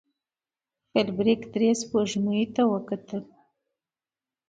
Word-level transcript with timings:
فلیریک 0.91 1.41
درې 1.53 1.69
سپوږمیو 1.81 2.51
ته 2.55 2.61
وکتل. 2.71 3.21